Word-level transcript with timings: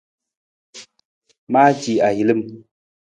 Maaci 1.51 1.93
ahilim. 2.07 2.41